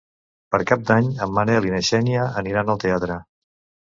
Per 0.53 0.59
Cap 0.71 0.85
d'Any 0.91 1.09
en 1.25 1.35
Manel 1.39 1.67
i 1.69 1.75
na 1.75 1.83
Xènia 1.89 2.25
aniran 2.43 2.75
al 2.75 2.83
teatre. 2.87 3.19